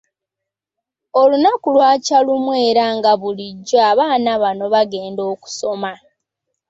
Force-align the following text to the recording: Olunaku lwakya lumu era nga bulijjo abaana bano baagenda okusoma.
Olunaku 1.21 1.67
lwakya 1.75 2.17
lumu 2.25 2.53
era 2.67 2.85
nga 2.97 3.11
bulijjo 3.21 3.77
abaana 3.91 4.31
bano 4.41 4.63
baagenda 4.73 5.21
okusoma. 5.33 5.91